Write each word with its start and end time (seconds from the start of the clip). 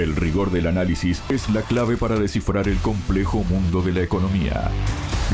El 0.00 0.16
rigor 0.16 0.50
del 0.50 0.66
análisis 0.66 1.22
es 1.28 1.50
la 1.50 1.60
clave 1.60 1.98
para 1.98 2.18
descifrar 2.18 2.66
el 2.68 2.78
complejo 2.78 3.44
mundo 3.44 3.82
de 3.82 3.92
la 3.92 4.00
economía. 4.00 4.70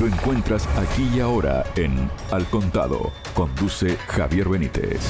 Lo 0.01 0.09
encuentras 0.09 0.67
aquí 0.77 1.09
y 1.15 1.21
ahora 1.21 1.65
en 1.77 2.11
Al 2.33 2.47
Contado. 2.47 3.13
Conduce 3.33 3.95
Javier 4.09 4.49
Benítez. 4.49 5.09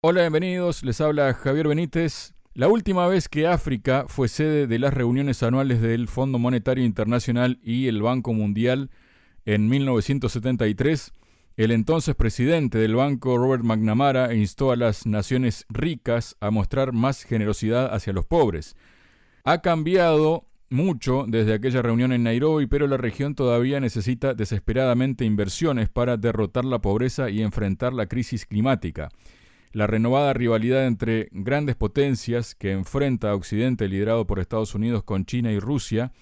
Hola, 0.00 0.20
bienvenidos. 0.20 0.84
Les 0.84 1.00
habla 1.00 1.34
Javier 1.34 1.66
Benítez. 1.66 2.34
La 2.52 2.68
última 2.68 3.08
vez 3.08 3.28
que 3.28 3.48
África 3.48 4.04
fue 4.06 4.28
sede 4.28 4.68
de 4.68 4.78
las 4.78 4.94
reuniones 4.94 5.42
anuales 5.42 5.82
del 5.82 6.06
Fondo 6.06 6.38
Monetario 6.38 6.84
Internacional 6.84 7.58
y 7.64 7.88
el 7.88 8.00
Banco 8.00 8.32
Mundial 8.32 8.92
en 9.44 9.68
1973, 9.68 11.12
el 11.56 11.70
entonces 11.70 12.14
presidente 12.16 12.78
del 12.78 12.96
banco, 12.96 13.38
Robert 13.38 13.62
McNamara, 13.62 14.34
instó 14.34 14.72
a 14.72 14.76
las 14.76 15.06
naciones 15.06 15.66
ricas 15.68 16.36
a 16.40 16.50
mostrar 16.50 16.92
más 16.92 17.22
generosidad 17.22 17.94
hacia 17.94 18.12
los 18.12 18.26
pobres. 18.26 18.76
Ha 19.44 19.60
cambiado 19.60 20.46
mucho 20.70 21.24
desde 21.28 21.54
aquella 21.54 21.82
reunión 21.82 22.12
en 22.12 22.24
Nairobi, 22.24 22.66
pero 22.66 22.86
la 22.88 22.96
región 22.96 23.34
todavía 23.34 23.78
necesita 23.78 24.34
desesperadamente 24.34 25.24
inversiones 25.24 25.88
para 25.88 26.16
derrotar 26.16 26.64
la 26.64 26.80
pobreza 26.80 27.30
y 27.30 27.42
enfrentar 27.42 27.92
la 27.92 28.06
crisis 28.06 28.46
climática. 28.46 29.10
La 29.72 29.86
renovada 29.86 30.32
rivalidad 30.32 30.86
entre 30.86 31.28
grandes 31.32 31.76
potencias 31.76 32.54
que 32.54 32.72
enfrenta 32.72 33.30
a 33.30 33.34
Occidente 33.34 33.88
liderado 33.88 34.26
por 34.26 34.40
Estados 34.40 34.74
Unidos 34.74 35.04
con 35.04 35.24
China 35.24 35.52
y 35.52 35.58
Rusia 35.58 36.12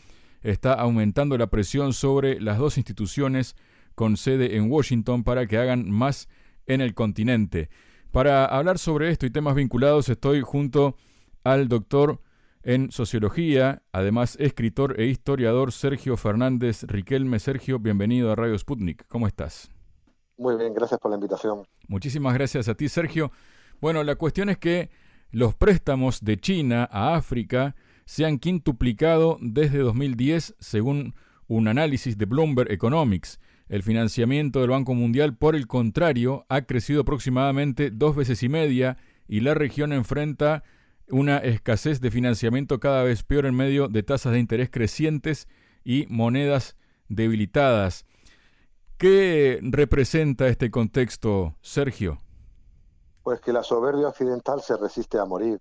está 0.42 0.74
aumentando 0.74 1.38
la 1.38 1.48
presión 1.48 1.92
sobre 1.92 2.40
las 2.40 2.58
dos 2.58 2.76
instituciones 2.76 3.56
con 3.94 4.16
sede 4.16 4.56
en 4.56 4.70
Washington 4.70 5.24
para 5.24 5.46
que 5.46 5.58
hagan 5.58 5.90
más 5.90 6.28
en 6.66 6.80
el 6.80 6.94
continente. 6.94 7.68
Para 8.10 8.44
hablar 8.44 8.78
sobre 8.78 9.10
esto 9.10 9.26
y 9.26 9.30
temas 9.30 9.54
vinculados 9.54 10.08
estoy 10.08 10.42
junto 10.42 10.96
al 11.44 11.68
doctor 11.68 12.20
en 12.62 12.90
sociología, 12.92 13.82
además 13.92 14.36
escritor 14.38 15.00
e 15.00 15.06
historiador 15.06 15.72
Sergio 15.72 16.16
Fernández 16.16 16.84
Riquelme. 16.84 17.38
Sergio, 17.38 17.78
bienvenido 17.78 18.30
a 18.30 18.36
Radio 18.36 18.56
Sputnik. 18.56 19.06
¿Cómo 19.08 19.26
estás? 19.26 19.70
Muy 20.36 20.56
bien, 20.56 20.72
gracias 20.74 21.00
por 21.00 21.10
la 21.10 21.16
invitación. 21.16 21.66
Muchísimas 21.88 22.34
gracias 22.34 22.68
a 22.68 22.74
ti, 22.74 22.88
Sergio. 22.88 23.32
Bueno, 23.80 24.04
la 24.04 24.14
cuestión 24.14 24.48
es 24.48 24.58
que 24.58 24.90
los 25.30 25.54
préstamos 25.54 26.20
de 26.20 26.36
China 26.36 26.88
a 26.90 27.14
África 27.14 27.74
se 28.04 28.24
han 28.24 28.38
quintuplicado 28.38 29.38
desde 29.40 29.78
2010, 29.78 30.54
según 30.58 31.14
un 31.46 31.68
análisis 31.68 32.18
de 32.18 32.26
Bloomberg 32.26 32.70
Economics. 32.70 33.40
El 33.72 33.82
financiamiento 33.82 34.60
del 34.60 34.68
Banco 34.68 34.92
Mundial, 34.92 35.34
por 35.34 35.56
el 35.56 35.66
contrario, 35.66 36.44
ha 36.50 36.60
crecido 36.60 37.00
aproximadamente 37.00 37.90
dos 37.90 38.14
veces 38.14 38.42
y 38.42 38.50
media 38.50 38.98
y 39.26 39.40
la 39.40 39.54
región 39.54 39.94
enfrenta 39.94 40.62
una 41.08 41.38
escasez 41.38 41.98
de 42.02 42.10
financiamiento 42.10 42.80
cada 42.80 43.02
vez 43.02 43.22
peor 43.22 43.46
en 43.46 43.54
medio 43.54 43.88
de 43.88 44.02
tasas 44.02 44.34
de 44.34 44.40
interés 44.40 44.68
crecientes 44.70 45.48
y 45.84 46.04
monedas 46.10 46.76
debilitadas. 47.08 48.04
¿Qué 48.98 49.58
representa 49.62 50.48
este 50.48 50.70
contexto, 50.70 51.56
Sergio? 51.62 52.18
Pues 53.22 53.40
que 53.40 53.54
la 53.54 53.62
soberbia 53.62 54.08
occidental 54.08 54.60
se 54.60 54.76
resiste 54.76 55.18
a 55.18 55.24
morir. 55.24 55.58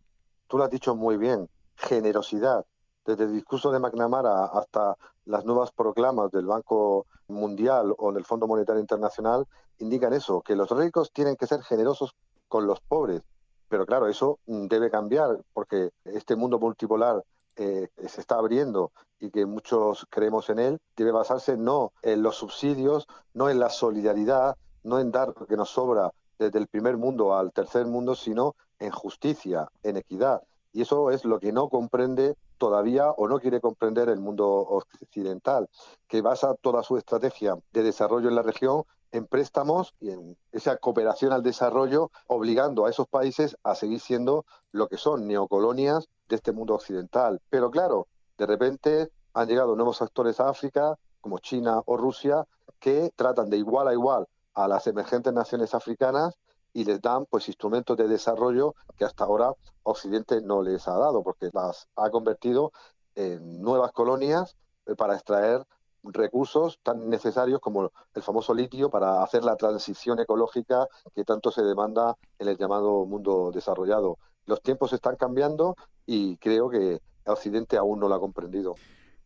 Tú 0.50 0.58
lo 0.58 0.66
has 0.66 0.70
dicho 0.70 0.98
muy 0.98 1.16
bien, 1.16 1.48
generosidad 1.78 2.66
desde 3.06 3.24
el 3.24 3.34
discurso 3.34 3.72
de 3.72 3.80
McNamara 3.80 4.48
hasta 4.48 4.98
las 5.26 5.46
nuevas 5.46 5.72
proclamas 5.72 6.32
del 6.32 6.46
Banco 6.46 7.06
Mundial 7.28 7.94
o 7.98 8.12
del 8.12 8.26
Fondo 8.26 8.48
Monetario 8.48 8.82
Internacional, 8.82 9.46
indican 9.80 10.14
eso, 10.14 10.42
que 10.42 10.56
los 10.56 10.70
ricos 10.72 11.12
tienen 11.12 11.36
que 11.36 11.48
ser 11.48 11.62
generosos 11.64 12.16
con 12.48 12.68
los 12.68 12.80
pobres. 12.82 13.22
Pero 13.70 13.86
claro, 13.86 14.08
eso 14.08 14.40
debe 14.46 14.92
cambiar 14.92 15.40
porque 15.54 15.92
este 16.04 16.36
mundo 16.36 16.60
multipolar 16.60 17.24
eh, 17.56 17.90
se 18.08 18.22
está 18.22 18.36
abriendo 18.36 18.92
y 19.20 19.30
que 19.30 19.46
muchos 19.46 20.06
creemos 20.10 20.50
en 20.50 20.60
él, 20.60 20.80
debe 20.96 21.12
basarse 21.12 21.58
no 21.58 21.94
en 22.02 22.24
los 22.24 22.36
subsidios, 22.36 23.08
no 23.34 23.50
en 23.50 23.60
la 23.60 23.70
solidaridad, 23.70 24.58
no 24.84 25.00
en 25.00 25.12
dar 25.12 25.34
lo 25.40 25.46
que 25.46 25.58
nos 25.58 25.70
sobra 25.70 26.12
desde 26.40 26.60
el 26.60 26.68
primer 26.68 26.98
mundo 26.98 27.36
al 27.36 27.54
tercer 27.54 27.86
mundo, 27.86 28.16
sino 28.16 28.56
en 28.80 28.92
justicia, 28.92 29.70
en 29.84 29.98
equidad. 29.98 30.42
Y 30.74 30.82
eso 30.82 31.12
es 31.12 31.24
lo 31.24 31.40
que 31.40 31.52
no 31.52 31.70
comprende 31.70 32.36
todavía 32.62 33.10
o 33.10 33.28
no 33.28 33.40
quiere 33.40 33.60
comprender 33.60 34.08
el 34.08 34.20
mundo 34.20 34.48
occidental, 34.48 35.68
que 36.08 36.22
basa 36.22 36.54
toda 36.54 36.84
su 36.84 36.96
estrategia 36.96 37.58
de 37.74 37.82
desarrollo 37.82 38.30
en 38.30 38.36
la 38.36 38.44
región 38.44 38.84
en 39.12 39.26
préstamos 39.26 39.96
y 40.00 40.12
en 40.12 40.38
esa 40.52 40.78
cooperación 40.78 41.34
al 41.34 41.42
desarrollo, 41.42 42.12
obligando 42.28 42.86
a 42.86 42.92
esos 42.92 43.08
países 43.08 43.58
a 43.64 43.74
seguir 43.74 44.00
siendo 44.00 44.46
lo 44.72 44.88
que 44.88 44.98
son 44.98 45.28
neocolonias 45.28 46.08
de 46.30 46.36
este 46.36 46.52
mundo 46.52 46.76
occidental. 46.76 47.42
Pero 47.50 47.72
claro, 47.72 48.08
de 48.38 48.46
repente 48.46 49.12
han 49.34 49.48
llegado 49.48 49.76
nuevos 49.76 50.04
actores 50.04 50.40
a 50.40 50.48
África, 50.48 51.00
como 51.20 51.40
China 51.40 51.82
o 51.88 51.98
Rusia, 51.98 52.46
que 52.80 53.12
tratan 53.16 53.50
de 53.50 53.58
igual 53.58 53.88
a 53.88 53.94
igual 53.94 54.28
a 54.54 54.68
las 54.68 54.86
emergentes 54.86 55.34
naciones 55.34 55.74
africanas 55.74 56.38
y 56.74 56.86
les 56.86 57.02
dan 57.02 57.26
pues 57.26 57.48
instrumentos 57.48 57.98
de 57.98 58.08
desarrollo 58.08 58.76
que 58.98 59.06
hasta 59.06 59.24
ahora 59.24 59.54
Occidente 59.84 60.42
no 60.42 60.62
les 60.62 60.88
ha 60.88 60.98
dado, 60.98 61.24
porque 61.24 61.50
las 61.54 61.88
ha 61.96 62.10
convertido 62.10 62.72
en 63.16 63.62
nuevas 63.62 63.92
colonias 63.92 64.56
eh, 64.86 64.96
para 64.96 65.16
extraer 65.16 65.66
recursos 66.04 66.80
tan 66.82 67.10
necesarios 67.10 67.60
como 67.60 67.92
el 68.16 68.24
famoso 68.24 68.54
litio 68.54 68.90
para 68.90 69.22
hacer 69.22 69.44
la 69.44 69.56
transición 69.56 70.20
ecológica 70.20 70.88
que 71.14 71.24
tanto 71.24 71.52
se 71.52 71.62
demanda 71.62 72.16
en 72.40 72.48
el 72.48 72.58
llamado 72.58 73.06
mundo 73.06 73.52
desarrollado. 73.54 74.18
Los 74.46 74.62
tiempos 74.64 74.94
están 74.94 75.16
cambiando 75.16 75.76
y 76.06 76.38
creo 76.38 76.70
que 76.70 77.00
Occidente 77.26 77.78
aún 77.78 78.00
no 78.00 78.08
lo 78.08 78.16
ha 78.16 78.20
comprendido. 78.20 78.76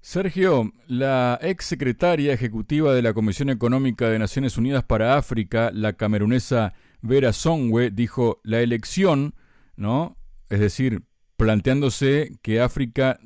Sergio, 0.01 0.71
la 0.87 1.39
ex 1.41 1.65
secretaria 1.65 2.33
ejecutiva 2.33 2.93
de 2.93 3.01
la 3.01 3.13
Comisión 3.13 3.49
Económica 3.49 4.07
de 4.09 4.19
Naciones 4.19 4.57
Unidas 4.57 4.83
para 4.83 5.17
África, 5.17 5.71
la 5.73 5.93
camerunesa 5.93 6.73
Vera 7.05 7.33
Songwe 7.33 7.91
dijo 7.91 8.41
la 8.43 8.61
elección, 8.61 9.35
¿no? 9.75 10.17
Es 10.49 10.59
decir, 10.59 11.03
planteándose 11.37 12.31
que 12.41 12.61
África 12.61 13.19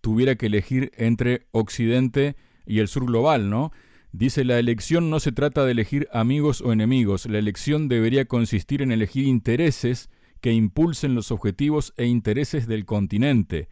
tuviera 0.00 0.36
que 0.36 0.46
elegir 0.46 0.92
entre 0.96 1.46
Occidente 1.50 2.36
y 2.64 2.78
el 2.78 2.88
sur 2.88 3.06
global, 3.06 3.50
¿no? 3.50 3.72
Dice, 4.12 4.44
la 4.44 4.60
elección 4.60 5.10
no 5.10 5.18
se 5.18 5.32
trata 5.32 5.64
de 5.64 5.72
elegir 5.72 6.08
amigos 6.12 6.60
o 6.60 6.72
enemigos, 6.72 7.26
la 7.26 7.38
elección 7.38 7.88
debería 7.88 8.26
consistir 8.26 8.80
en 8.82 8.92
elegir 8.92 9.26
intereses 9.26 10.10
que 10.40 10.52
impulsen 10.52 11.16
los 11.16 11.32
objetivos 11.32 11.92
e 11.96 12.06
intereses 12.06 12.68
del 12.68 12.84
continente. 12.84 13.68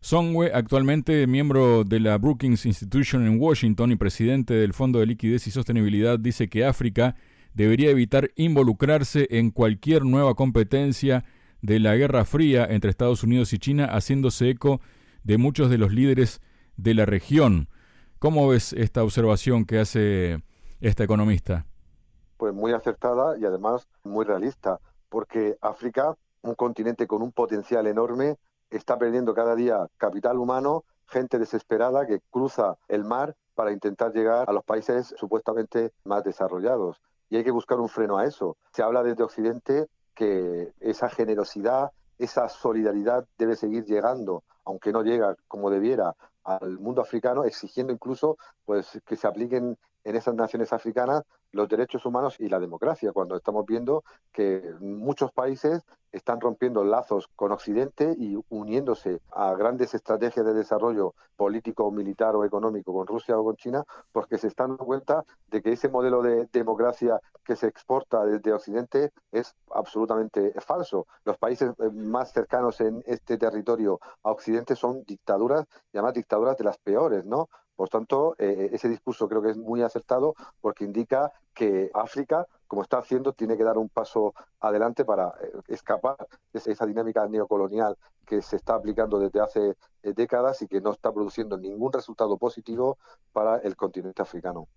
Songwe, 0.00 0.52
actualmente 0.54 1.26
miembro 1.26 1.82
de 1.84 1.98
la 1.98 2.18
Brookings 2.18 2.66
Institution 2.66 3.26
en 3.26 3.40
Washington 3.40 3.90
y 3.90 3.96
presidente 3.96 4.54
del 4.54 4.74
Fondo 4.74 5.00
de 5.00 5.06
Liquidez 5.06 5.46
y 5.48 5.50
Sostenibilidad, 5.50 6.18
dice 6.18 6.48
que 6.48 6.64
África 6.64 7.16
debería 7.54 7.90
evitar 7.90 8.30
involucrarse 8.36 9.26
en 9.30 9.50
cualquier 9.50 10.04
nueva 10.04 10.34
competencia 10.34 11.24
de 11.60 11.78
la 11.78 11.94
Guerra 11.94 12.24
Fría 12.24 12.66
entre 12.68 12.90
Estados 12.90 13.22
Unidos 13.22 13.52
y 13.52 13.58
China, 13.58 13.86
haciéndose 13.86 14.50
eco 14.50 14.80
de 15.22 15.38
muchos 15.38 15.70
de 15.70 15.78
los 15.78 15.92
líderes 15.92 16.40
de 16.76 16.94
la 16.94 17.06
región. 17.06 17.68
¿Cómo 18.18 18.48
ves 18.48 18.72
esta 18.72 19.02
observación 19.02 19.64
que 19.64 19.78
hace 19.78 20.42
esta 20.80 21.04
economista? 21.04 21.66
Pues 22.36 22.52
muy 22.52 22.72
acertada 22.72 23.38
y 23.38 23.44
además 23.44 23.86
muy 24.02 24.24
realista, 24.24 24.80
porque 25.08 25.56
África, 25.60 26.16
un 26.42 26.54
continente 26.54 27.06
con 27.06 27.22
un 27.22 27.30
potencial 27.30 27.86
enorme, 27.86 28.36
está 28.70 28.98
perdiendo 28.98 29.34
cada 29.34 29.54
día 29.54 29.86
capital 29.98 30.38
humano, 30.38 30.84
gente 31.06 31.38
desesperada 31.38 32.06
que 32.06 32.20
cruza 32.30 32.76
el 32.88 33.04
mar 33.04 33.36
para 33.54 33.70
intentar 33.70 34.12
llegar 34.12 34.48
a 34.48 34.52
los 34.52 34.64
países 34.64 35.14
supuestamente 35.18 35.92
más 36.04 36.24
desarrollados 36.24 37.00
y 37.32 37.36
hay 37.36 37.44
que 37.44 37.50
buscar 37.50 37.80
un 37.80 37.88
freno 37.88 38.18
a 38.18 38.26
eso. 38.26 38.58
Se 38.74 38.82
habla 38.82 39.02
desde 39.02 39.22
Occidente 39.22 39.86
que 40.14 40.74
esa 40.80 41.08
generosidad, 41.08 41.90
esa 42.18 42.50
solidaridad 42.50 43.24
debe 43.38 43.56
seguir 43.56 43.86
llegando, 43.86 44.44
aunque 44.66 44.92
no 44.92 45.02
llega 45.02 45.34
como 45.48 45.70
debiera 45.70 46.14
al 46.44 46.78
mundo 46.78 47.00
africano, 47.00 47.44
exigiendo 47.44 47.90
incluso 47.90 48.36
pues 48.66 49.00
que 49.06 49.16
se 49.16 49.26
apliquen 49.26 49.78
en 50.04 50.16
esas 50.16 50.34
naciones 50.34 50.72
africanas 50.72 51.22
los 51.52 51.68
derechos 51.68 52.04
humanos 52.06 52.40
y 52.40 52.48
la 52.48 52.58
democracia, 52.58 53.12
cuando 53.12 53.36
estamos 53.36 53.66
viendo 53.66 54.04
que 54.32 54.74
muchos 54.80 55.32
países 55.32 55.82
están 56.12 56.40
rompiendo 56.40 56.84
lazos 56.84 57.28
con 57.34 57.52
Occidente 57.52 58.14
y 58.18 58.38
uniéndose 58.50 59.20
a 59.30 59.54
grandes 59.54 59.94
estrategias 59.94 60.44
de 60.44 60.54
desarrollo 60.54 61.14
político, 61.36 61.90
militar 61.90 62.36
o 62.36 62.44
económico 62.44 62.92
con 62.92 63.06
Rusia 63.06 63.38
o 63.38 63.44
con 63.44 63.56
China, 63.56 63.84
porque 64.12 64.38
se 64.38 64.48
están 64.48 64.70
dando 64.70 64.84
cuenta 64.84 65.24
de 65.48 65.62
que 65.62 65.72
ese 65.72 65.88
modelo 65.88 66.22
de 66.22 66.46
democracia 66.52 67.20
que 67.44 67.56
se 67.56 67.66
exporta 67.66 68.24
desde 68.24 68.52
Occidente 68.52 69.10
es 69.32 69.54
absolutamente 69.70 70.52
falso. 70.60 71.06
Los 71.24 71.38
países 71.38 71.70
eh, 71.78 71.90
más 71.90 72.32
cercanos 72.32 72.80
en 72.80 73.02
este 73.06 73.38
territorio 73.38 73.98
a 74.22 74.30
Occidente 74.30 74.76
son 74.76 75.02
dictaduras, 75.04 75.66
llamadas 75.92 76.14
dictaduras 76.14 76.56
de 76.56 76.64
las 76.64 76.78
peores, 76.78 77.24
¿no? 77.24 77.48
Por 77.82 77.88
tanto, 77.88 78.36
eh, 78.38 78.70
ese 78.72 78.88
discurso 78.88 79.28
creo 79.28 79.42
que 79.42 79.50
es 79.50 79.56
muy 79.56 79.82
acertado 79.82 80.36
porque 80.60 80.84
indica 80.84 81.32
que 81.52 81.90
África 81.94 82.46
como 82.68 82.82
está 82.82 82.98
haciendo, 82.98 83.32
tiene 83.32 83.56
que 83.56 83.64
dar 83.64 83.76
un 83.76 83.88
paso 83.88 84.34
adelante 84.60 85.04
para 85.04 85.34
eh, 85.42 85.50
escapar 85.66 86.16
de 86.52 86.72
esa 86.72 86.86
dinámica 86.86 87.26
neocolonial 87.26 87.98
que 88.24 88.40
se 88.40 88.54
está 88.54 88.76
aplicando 88.76 89.18
desde 89.18 89.40
hace 89.40 89.74
eh, 90.04 90.12
décadas 90.14 90.62
y 90.62 90.68
que 90.68 90.80
no 90.80 90.92
está 90.92 91.12
produciendo 91.12 91.58
ningún 91.58 91.92
resultado 91.92 92.38
positivo 92.38 92.98
para 93.32 93.58
el 93.58 93.74
continente 93.74 94.22
africano. 94.22 94.68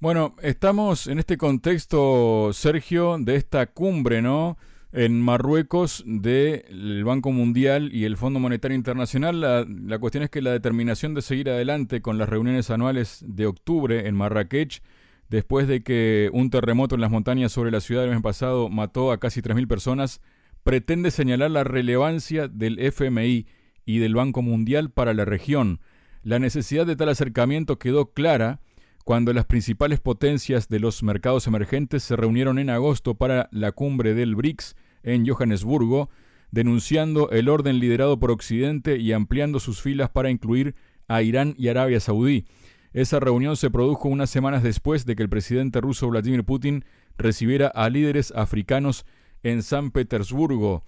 Bueno, 0.00 0.34
estamos 0.42 1.06
en 1.06 1.20
este 1.20 1.38
contexto, 1.38 2.52
Sergio, 2.52 3.16
de 3.18 3.36
esta 3.36 3.68
cumbre, 3.68 4.20
¿no? 4.22 4.58
En 4.90 5.20
Marruecos 5.20 6.02
del 6.06 7.04
Banco 7.04 7.30
Mundial 7.30 7.90
y 7.92 8.04
el 8.04 8.16
Fondo 8.16 8.40
Monetario 8.40 8.74
Internacional. 8.74 9.40
La, 9.40 9.66
la, 9.68 9.98
cuestión 9.98 10.24
es 10.24 10.30
que 10.30 10.40
la 10.40 10.50
determinación 10.50 11.14
de 11.14 11.20
seguir 11.20 11.50
adelante 11.50 12.00
con 12.00 12.16
las 12.16 12.28
reuniones 12.28 12.70
anuales 12.70 13.22
de 13.26 13.46
octubre 13.46 14.08
en 14.08 14.14
Marrakech, 14.14 14.82
después 15.28 15.68
de 15.68 15.82
que 15.82 16.30
un 16.32 16.48
terremoto 16.48 16.94
en 16.94 17.02
las 17.02 17.10
montañas 17.10 17.52
sobre 17.52 17.70
la 17.70 17.80
ciudad 17.80 18.04
el 18.04 18.10
mes 18.10 18.22
pasado 18.22 18.70
mató 18.70 19.12
a 19.12 19.20
casi 19.20 19.42
3.000 19.42 19.68
personas, 19.68 20.22
pretende 20.62 21.10
señalar 21.10 21.50
la 21.50 21.64
relevancia 21.64 22.48
del 22.48 22.78
FMI 22.78 23.46
y 23.84 23.98
del 23.98 24.14
Banco 24.14 24.40
Mundial 24.40 24.90
para 24.90 25.12
la 25.12 25.26
región. 25.26 25.80
La 26.22 26.38
necesidad 26.38 26.86
de 26.86 26.96
tal 26.96 27.10
acercamiento 27.10 27.78
quedó 27.78 28.12
clara 28.12 28.60
cuando 29.08 29.32
las 29.32 29.46
principales 29.46 30.00
potencias 30.00 30.68
de 30.68 30.80
los 30.80 31.02
mercados 31.02 31.46
emergentes 31.46 32.02
se 32.02 32.14
reunieron 32.14 32.58
en 32.58 32.68
agosto 32.68 33.14
para 33.14 33.48
la 33.52 33.72
cumbre 33.72 34.12
del 34.12 34.36
BRICS 34.36 34.76
en 35.02 35.26
Johannesburgo, 35.26 36.10
denunciando 36.50 37.30
el 37.30 37.48
orden 37.48 37.78
liderado 37.78 38.18
por 38.18 38.30
Occidente 38.30 38.98
y 38.98 39.14
ampliando 39.14 39.60
sus 39.60 39.80
filas 39.80 40.10
para 40.10 40.28
incluir 40.28 40.74
a 41.08 41.22
Irán 41.22 41.54
y 41.56 41.68
Arabia 41.68 42.00
Saudí. 42.00 42.44
Esa 42.92 43.18
reunión 43.18 43.56
se 43.56 43.70
produjo 43.70 44.10
unas 44.10 44.28
semanas 44.28 44.62
después 44.62 45.06
de 45.06 45.16
que 45.16 45.22
el 45.22 45.30
presidente 45.30 45.80
ruso 45.80 46.06
Vladimir 46.08 46.44
Putin 46.44 46.84
recibiera 47.16 47.68
a 47.68 47.88
líderes 47.88 48.30
africanos 48.36 49.06
en 49.42 49.62
San 49.62 49.90
Petersburgo. 49.90 50.82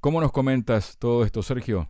¿Cómo 0.00 0.20
nos 0.20 0.32
comentas 0.32 0.98
todo 0.98 1.22
esto, 1.22 1.44
Sergio? 1.44 1.88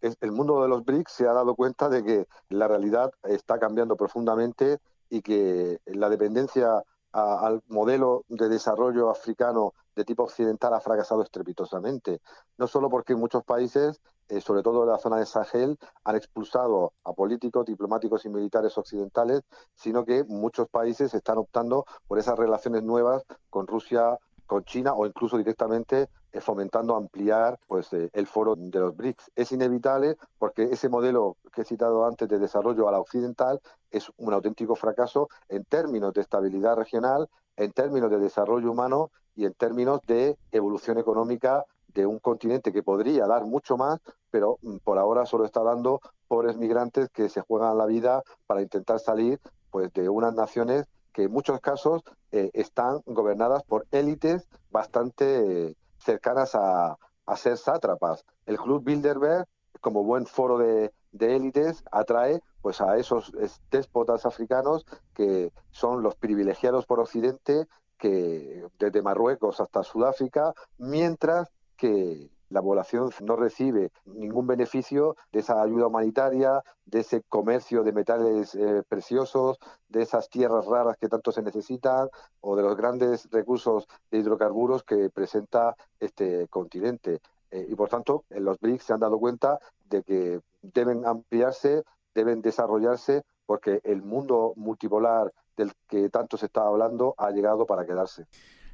El 0.00 0.32
mundo 0.32 0.62
de 0.62 0.68
los 0.68 0.84
BRICS 0.84 1.12
se 1.12 1.28
ha 1.28 1.32
dado 1.32 1.54
cuenta 1.54 1.88
de 1.88 2.02
que 2.02 2.26
la 2.48 2.66
realidad 2.66 3.12
está 3.22 3.60
cambiando 3.60 3.96
profundamente 3.96 4.78
y 5.08 5.22
que 5.22 5.80
la 5.86 6.08
dependencia 6.08 6.82
al 7.12 7.62
modelo 7.68 8.24
de 8.28 8.48
desarrollo 8.48 9.08
africano 9.08 9.72
de 9.94 10.04
tipo 10.04 10.24
occidental 10.24 10.74
ha 10.74 10.80
fracasado 10.80 11.22
estrepitosamente. 11.22 12.20
No 12.58 12.66
solo 12.66 12.90
porque 12.90 13.16
muchos 13.16 13.42
países, 13.44 14.02
eh, 14.28 14.42
sobre 14.42 14.62
todo 14.62 14.82
en 14.82 14.90
la 14.90 14.98
zona 14.98 15.16
de 15.16 15.24
Sahel, 15.24 15.78
han 16.04 16.16
expulsado 16.16 16.92
a 17.04 17.14
políticos, 17.14 17.64
diplomáticos 17.64 18.26
y 18.26 18.28
militares 18.28 18.76
occidentales, 18.76 19.42
sino 19.74 20.04
que 20.04 20.24
muchos 20.24 20.68
países 20.68 21.14
están 21.14 21.38
optando 21.38 21.86
por 22.06 22.18
esas 22.18 22.38
relaciones 22.38 22.82
nuevas 22.82 23.24
con 23.48 23.66
Rusia, 23.66 24.18
con 24.44 24.64
China 24.64 24.92
o 24.92 25.06
incluso 25.06 25.38
directamente 25.38 26.08
fomentando 26.40 26.96
ampliar 26.96 27.58
pues 27.66 27.92
eh, 27.92 28.10
el 28.12 28.26
foro 28.26 28.54
de 28.56 28.78
los 28.78 28.96
BRICS. 28.96 29.30
Es 29.34 29.52
inevitable 29.52 30.16
porque 30.38 30.64
ese 30.64 30.88
modelo 30.88 31.36
que 31.52 31.62
he 31.62 31.64
citado 31.64 32.06
antes 32.06 32.28
de 32.28 32.38
desarrollo 32.38 32.88
a 32.88 32.92
la 32.92 33.00
occidental 33.00 33.60
es 33.90 34.10
un 34.16 34.32
auténtico 34.32 34.74
fracaso 34.74 35.28
en 35.48 35.64
términos 35.64 36.12
de 36.12 36.20
estabilidad 36.20 36.76
regional, 36.76 37.28
en 37.56 37.72
términos 37.72 38.10
de 38.10 38.18
desarrollo 38.18 38.70
humano 38.70 39.10
y 39.34 39.44
en 39.44 39.54
términos 39.54 40.00
de 40.06 40.36
evolución 40.52 40.98
económica 40.98 41.64
de 41.88 42.06
un 42.06 42.18
continente 42.18 42.72
que 42.72 42.82
podría 42.82 43.26
dar 43.26 43.44
mucho 43.44 43.76
más, 43.76 44.00
pero 44.30 44.58
mm, 44.62 44.76
por 44.84 44.98
ahora 44.98 45.24
solo 45.26 45.44
está 45.44 45.62
dando 45.62 46.00
pobres 46.28 46.56
migrantes 46.56 47.08
que 47.10 47.28
se 47.28 47.40
juegan 47.40 47.78
la 47.78 47.86
vida 47.86 48.22
para 48.46 48.62
intentar 48.62 49.00
salir 49.00 49.40
pues 49.70 49.92
de 49.94 50.08
unas 50.08 50.34
naciones 50.34 50.86
que 51.12 51.24
en 51.24 51.32
muchos 51.32 51.60
casos 51.60 52.02
eh, 52.30 52.50
están 52.52 53.00
gobernadas 53.06 53.62
por 53.64 53.86
élites 53.90 54.46
bastante 54.70 55.74
cercanas 56.06 56.54
a, 56.54 56.96
ser 57.36 57.58
sátrapas. 57.58 58.24
El 58.46 58.56
Club 58.56 58.84
Bilderberg, 58.84 59.46
como 59.80 60.04
buen 60.04 60.26
foro 60.26 60.56
de, 60.58 60.92
élites, 61.18 61.82
atrae 61.90 62.40
pues 62.62 62.80
a 62.80 62.96
esos 62.96 63.32
déspotas 63.70 64.24
africanos 64.24 64.86
que 65.14 65.52
son 65.70 66.02
los 66.02 66.14
privilegiados 66.14 66.86
por 66.86 67.00
Occidente, 67.00 67.66
que 67.98 68.66
desde 68.78 69.02
Marruecos 69.02 69.60
hasta 69.60 69.82
Sudáfrica, 69.82 70.54
mientras 70.78 71.50
que 71.76 72.30
la 72.50 72.62
población 72.62 73.10
no 73.22 73.36
recibe 73.36 73.90
ningún 74.04 74.46
beneficio 74.46 75.16
de 75.32 75.40
esa 75.40 75.60
ayuda 75.62 75.88
humanitaria, 75.88 76.62
de 76.84 77.00
ese 77.00 77.22
comercio 77.22 77.82
de 77.82 77.92
metales 77.92 78.54
eh, 78.54 78.82
preciosos, 78.88 79.58
de 79.88 80.02
esas 80.02 80.28
tierras 80.28 80.66
raras 80.66 80.96
que 80.96 81.08
tanto 81.08 81.32
se 81.32 81.42
necesitan 81.42 82.08
o 82.40 82.56
de 82.56 82.62
los 82.62 82.76
grandes 82.76 83.28
recursos 83.30 83.86
de 84.10 84.18
hidrocarburos 84.18 84.84
que 84.84 85.10
presenta 85.10 85.76
este 85.98 86.46
continente. 86.48 87.20
Eh, 87.50 87.66
y 87.68 87.74
por 87.74 87.88
tanto, 87.88 88.24
los 88.30 88.58
BRICS 88.60 88.84
se 88.84 88.92
han 88.92 89.00
dado 89.00 89.18
cuenta 89.18 89.58
de 89.88 90.02
que 90.02 90.40
deben 90.62 91.06
ampliarse, 91.06 91.84
deben 92.14 92.42
desarrollarse, 92.42 93.22
porque 93.46 93.80
el 93.84 94.02
mundo 94.02 94.52
multipolar 94.56 95.32
del 95.56 95.72
que 95.88 96.10
tanto 96.10 96.36
se 96.36 96.46
está 96.46 96.66
hablando 96.66 97.14
ha 97.16 97.30
llegado 97.30 97.66
para 97.66 97.86
quedarse. 97.86 98.26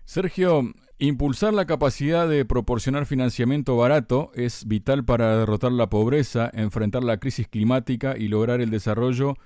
Sergio, 0.05 0.73
impulsar 0.99 1.55
la 1.55 1.65
capacidad 1.65 2.29
de 2.29 2.45
proporcionar 2.45 3.07
financiamiento 3.07 3.77
barato 3.77 4.31
es 4.35 4.67
vital 4.67 5.05
para 5.05 5.39
derrotar 5.39 5.73
la 5.73 5.89
pobreza, 5.89 6.51
enfrentar 6.53 7.05
la 7.05 7.19
crisis 7.19 7.49
climática 7.49 8.17
y 8.17 8.29
lograr 8.29 8.61
el 8.61 8.71
desarrollo 8.71 9.37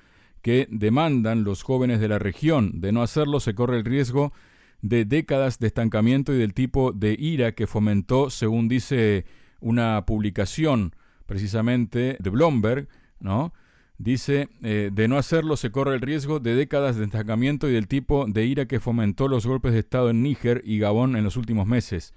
que 0.43 0.67
demandan 0.71 1.45
los 1.45 1.63
jóvenes 1.63 2.01
de 2.01 2.09
la 2.09 2.19
región. 2.19 2.81
De 2.81 2.93
no 2.93 3.03
hacerlo 3.03 3.41
se 3.41 3.55
corre 3.55 3.77
el 3.79 3.85
riesgo 3.85 4.33
de 4.81 5.05
décadas 5.05 5.59
de 5.59 5.67
estancamiento 5.67 6.33
y 6.33 6.39
del 6.39 6.55
tipo 6.55 6.93
de 6.93 7.17
ira 7.19 7.53
que 7.53 7.67
fomentó, 7.67 8.31
según 8.31 8.69
dice 8.69 9.25
una 9.61 10.05
publicación 10.07 10.95
precisamente 11.27 12.17
de 12.19 12.31
Bloomberg, 12.31 12.89
¿no? 13.19 13.53
Dice, 13.99 14.49
eh, 14.63 14.91
de 14.93 15.09
no 15.09 15.17
hacerlo 15.17 15.57
se 15.57 15.71
corre 15.71 15.95
el 15.95 16.03
riesgo 16.03 16.39
de 16.39 16.55
décadas 16.55 16.97
de 16.97 17.05
estancamiento 17.05 17.69
y 17.69 17.73
del 17.73 17.89
tipo 17.89 18.27
de 18.27 18.45
ira 18.45 18.67
que 18.67 18.79
fomentó 18.79 19.27
los 19.27 19.47
golpes 19.47 19.73
de 19.73 19.79
Estado 19.79 20.11
en 20.11 20.23
Níger 20.23 20.61
y 20.65 20.79
Gabón 20.79 21.17
en 21.17 21.25
los 21.25 21.37
últimos 21.37 21.67
meses. 21.67 22.13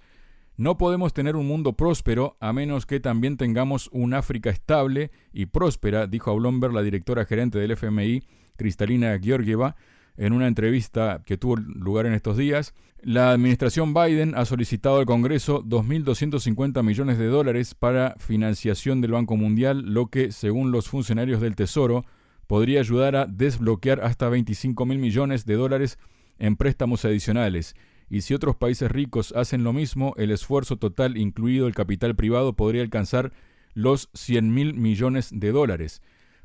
No 0.57 0.77
podemos 0.77 1.13
tener 1.13 1.37
un 1.37 1.47
mundo 1.47 1.73
próspero 1.73 2.35
a 2.41 2.51
menos 2.51 2.85
que 2.85 2.99
también 2.99 3.37
tengamos 3.37 3.89
un 3.93 4.13
África 4.13 4.49
estable 4.49 5.09
y 5.31 5.45
próspera, 5.45 6.05
dijo 6.05 6.31
a 6.31 6.33
Blomberg 6.33 6.73
la 6.73 6.81
directora 6.81 7.23
gerente 7.23 7.59
del 7.59 7.71
FMI, 7.71 8.23
Cristalina 8.57 9.17
Georgieva, 9.17 9.77
en 10.19 10.33
una 10.33 10.47
entrevista 10.47 11.23
que 11.25 11.37
tuvo 11.37 11.55
lugar 11.55 12.05
en 12.05 12.13
estos 12.13 12.35
días, 12.35 12.73
la 13.01 13.31
administración 13.31 13.93
Biden 13.93 14.33
ha 14.35 14.43
solicitado 14.43 14.99
al 14.99 15.05
Congreso 15.05 15.63
2.250 15.63 16.83
millones 16.83 17.17
de 17.17 17.27
dólares 17.27 17.73
para 17.73 18.15
financiación 18.19 18.99
del 18.99 19.13
Banco 19.13 19.37
Mundial, 19.37 19.81
lo 19.93 20.07
que, 20.07 20.33
según 20.33 20.73
los 20.73 20.89
funcionarios 20.89 21.39
del 21.39 21.55
Tesoro, 21.55 22.03
podría 22.47 22.81
ayudar 22.81 23.15
a 23.15 23.27
desbloquear 23.27 24.01
hasta 24.01 24.29
25.000 24.29 24.97
millones 24.97 25.45
de 25.45 25.53
dólares 25.53 25.97
en 26.37 26.57
préstamos 26.57 27.05
adicionales. 27.05 27.73
Y 28.09 28.21
si 28.21 28.33
otros 28.33 28.57
países 28.57 28.91
ricos 28.91 29.31
hacen 29.37 29.63
lo 29.63 29.71
mismo, 29.71 30.13
el 30.17 30.31
esfuerzo 30.31 30.75
total, 30.75 31.15
incluido 31.15 31.65
el 31.65 31.75
capital 31.75 32.17
privado, 32.17 32.57
podría 32.57 32.81
alcanzar 32.81 33.31
los 33.73 34.11
100.000 34.11 34.73
millones 34.73 35.29
de 35.31 35.53
dólares. 35.53 36.01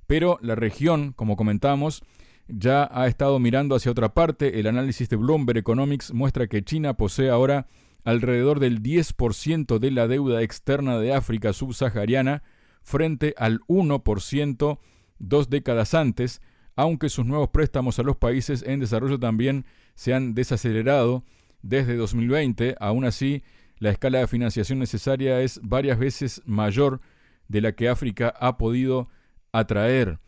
Pero 0.07 0.38
la 0.43 0.54
región, 0.54 1.12
como 1.12 1.35
comentamos, 1.35 2.04
ya 2.49 2.89
ha 2.93 3.07
estado 3.07 3.39
mirando 3.39 3.75
hacia 3.75 3.91
otra 3.91 4.15
parte. 4.15 4.61
El 4.61 4.67
análisis 4.67 5.09
de 5.09 5.17
Bloomberg 5.17 5.59
Economics 5.59 6.13
muestra 6.13 6.47
que 6.47 6.65
China 6.65 6.95
posee 6.95 7.31
ahora 7.31 7.67
alrededor 8.05 8.61
del 8.61 8.83
10% 8.83 9.79
de 9.79 9.91
la 9.91 10.07
deuda 10.07 10.43
externa 10.43 10.99
de 10.99 11.15
África 11.15 11.53
subsahariana 11.53 12.43
frente 12.83 13.35
al 13.39 13.61
1% 13.61 14.79
dos 15.19 15.49
décadas 15.49 15.95
antes, 15.95 16.43
aunque 16.77 17.09
sus 17.09 17.25
nuevos 17.25 17.49
préstamos 17.49 17.99
a 17.99 18.03
los 18.03 18.17
países 18.17 18.63
en 18.63 18.81
desarrollo 18.81 19.19
también 19.19 19.65
se 19.95 20.13
han 20.13 20.35
desacelerado 20.35 21.25
desde 21.63 21.97
2020. 21.97 22.77
Aún 22.79 23.05
así, 23.05 23.43
la 23.79 23.91
escala 23.91 24.19
de 24.19 24.27
financiación 24.27 24.79
necesaria 24.79 25.41
es 25.41 25.61
varias 25.63 25.99
veces 25.99 26.43
mayor 26.45 27.01
de 27.49 27.61
la 27.61 27.73
que 27.73 27.89
África 27.89 28.35
ha 28.39 28.59
podido 28.59 29.09
atraer. 29.53 30.19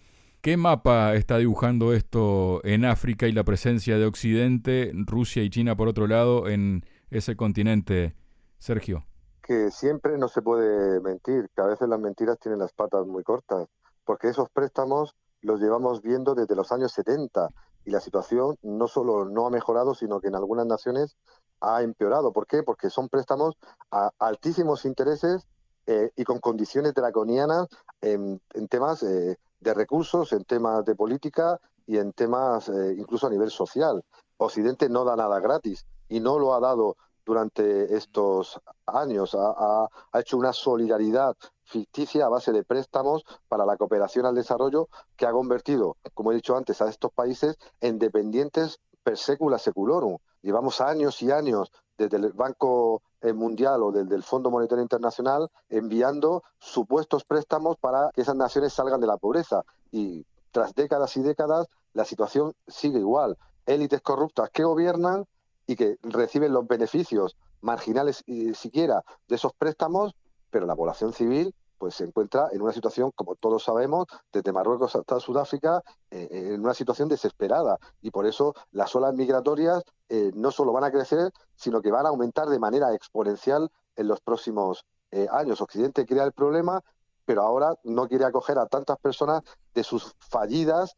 ¿Qué 0.47 0.57
mapa 0.57 1.15
está 1.17 1.39
dibujando 1.39 1.93
esto 1.93 2.61
en 2.63 2.85
África 2.85 3.27
y 3.27 3.33
la 3.33 3.43
presencia 3.43 3.99
de 3.99 4.07
Occidente, 4.07 4.93
Rusia 4.95 5.43
y 5.43 5.51
China 5.51 5.75
por 5.75 5.89
otro 5.89 6.07
lado 6.07 6.47
en 6.47 6.85
ese 7.11 7.35
continente, 7.35 8.15
Sergio? 8.61 9.05
Que 9.43 9.73
siempre 9.73 10.17
no 10.19 10.29
se 10.29 10.43
puede 10.43 11.01
mentir, 11.01 11.51
que 11.53 11.63
a 11.63 11.67
veces 11.67 11.89
las 11.89 11.99
mentiras 11.99 12.39
tienen 12.39 12.61
las 12.61 12.73
patas 12.73 13.09
muy 13.09 13.25
cortas, 13.25 13.67
porque 14.05 14.29
esos 14.29 14.49
préstamos 14.51 15.17
los 15.41 15.61
llevamos 15.61 16.01
viendo 16.01 16.37
desde 16.37 16.55
los 16.55 16.71
años 16.71 16.93
70 16.93 17.49
y 17.85 17.91
la 17.91 17.99
situación 17.99 18.57
no 18.63 18.87
solo 18.87 19.25
no 19.25 19.49
ha 19.49 19.51
mejorado, 19.51 19.97
sino 19.97 20.21
que 20.21 20.29
en 20.29 20.37
algunas 20.37 20.67
naciones 20.67 21.17
ha 21.61 21.83
empeorado. 21.83 22.33
¿Por 22.33 22.47
qué? 22.47 22.63
Porque 22.63 22.89
son 22.89 23.09
préstamos 23.09 23.57
a 23.91 24.13
altísimos 24.21 24.85
intereses 24.85 25.45
eh, 25.89 26.13
y 26.15 26.23
con 26.23 26.39
condiciones 26.39 26.95
draconianas 26.95 27.67
en, 28.01 28.41
temas 28.69 29.03
eh, 29.03 29.37
de 29.61 29.75
recursos, 29.75 30.33
en 30.33 30.45
temas 30.45 30.85
de 30.85 30.95
política 30.95 31.61
y 31.87 31.99
en 31.99 32.13
temas 32.13 32.69
eh, 32.69 32.95
incluso 32.99 33.27
a 33.27 33.31
nivel 33.31 33.51
social. 33.51 34.05
Occidente 34.39 34.89
no 34.89 35.05
da 35.05 35.17
nada 35.17 35.41
gratis 35.41 35.87
y 36.09 36.21
no 36.21 36.39
lo 36.39 36.55
ha 36.55 36.61
dado 36.61 36.97
durante 37.25 37.95
estos 37.97 38.61
años. 38.87 39.37
Ha, 39.39 39.89
hecho 40.15 40.39
una 40.39 40.53
solidaridad 40.53 41.37
ficticia 41.65 42.27
a 42.27 42.29
base 42.29 42.53
de 42.53 42.65
préstamos 42.65 43.25
para 43.49 43.67
la 43.67 43.77
cooperación 43.77 44.25
al 44.25 44.35
desarrollo 44.35 44.89
que 45.17 45.27
ha 45.27 45.33
convertido, 45.33 45.97
como 46.15 46.31
he 46.31 46.37
dicho 46.37 46.57
antes, 46.57 46.81
a 46.81 46.89
estos 46.89 47.13
países 47.13 47.57
en 47.81 47.99
dependientes 47.99 48.79
per 49.03 49.19
secula 49.19 49.59
seculorum. 49.59 50.19
Llevamos 50.43 50.81
años 50.81 51.21
y 51.23 51.33
años 51.33 51.73
desde 51.99 52.17
el 52.19 52.33
Banco 52.33 53.03
Mundial 53.35 53.83
o 53.83 53.93
desde 53.93 54.15
el 54.15 54.23
Fondo 54.23 54.51
Monetario 54.51 54.83
Internacional 54.83 55.51
enviando 55.69 56.43
supuestos 56.59 57.25
préstamos 57.25 57.77
para 57.79 58.11
que 58.15 58.23
esas 58.23 58.37
naciones 58.37 58.73
salgan 58.73 59.01
de 59.01 59.07
la 59.07 59.17
pobreza. 59.17 59.63
Y 59.91 60.25
tras 60.51 60.75
décadas 60.75 61.17
y 61.17 61.23
décadas, 61.23 61.67
la 61.93 62.05
situación 62.05 62.55
sigue 62.67 62.99
igual. 62.99 63.37
Élites 63.67 64.01
corruptas 64.01 64.51
que 64.51 64.65
gobiernan 64.65 65.27
y 65.67 65.77
que 65.77 65.97
reciben 66.03 66.53
los 66.53 66.67
beneficios 66.67 67.37
marginales 67.61 68.23
y 68.27 68.55
siquiera 68.55 69.03
de 69.29 69.37
esos 69.37 69.53
préstamos, 69.55 70.15
pero 70.51 70.67
la 70.67 70.77
población 70.77 71.13
civil 71.13 71.55
pues 71.87 71.95
se 71.95 72.03
encuentra 72.03 72.49
en 72.51 72.61
una 72.63 72.73
situación, 72.73 73.13
como 73.15 73.37
todos 73.37 73.63
sabemos, 73.63 74.07
desde 74.33 74.53
Marruecos 74.53 74.97
hasta 74.97 75.21
Sudáfrica, 75.21 75.85
eh, 76.11 76.27
en 76.33 76.61
una 76.61 76.75
situación 76.75 77.09
desesperada. 77.09 77.79
Y 78.03 78.11
por 78.11 78.27
eso 78.27 78.55
las 78.73 78.97
olas 78.97 79.15
migratorias 79.15 79.85
eh, 80.09 80.33
no 80.35 80.51
solo 80.51 80.73
van 80.73 80.83
a 80.83 80.91
crecer, 80.91 81.31
sino 81.55 81.81
que 81.81 81.93
van 81.93 82.05
a 82.05 82.09
aumentar 82.09 82.49
de 82.49 82.59
manera 82.59 82.93
exponencial 82.93 83.71
en 83.95 84.09
los 84.09 84.21
próximos 84.21 84.85
eh, 85.13 85.29
años. 85.31 85.61
Occidente 85.61 86.05
crea 86.07 86.25
el 86.25 86.33
problema, 86.33 86.83
pero 87.25 87.43
ahora 87.43 87.73
no 87.85 88.09
quiere 88.09 88.25
acoger 88.25 88.59
a 88.59 88.67
tantas 88.67 88.99
personas 88.99 89.43
de 89.73 89.85
sus 89.85 90.13
fallidas 90.19 90.97